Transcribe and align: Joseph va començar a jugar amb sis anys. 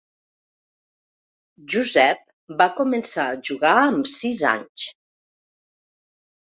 Joseph 1.75 2.55
va 2.63 2.69
començar 2.81 3.27
a 3.35 3.39
jugar 3.51 3.77
amb 3.87 4.13
sis 4.17 4.43
anys. 4.57 4.91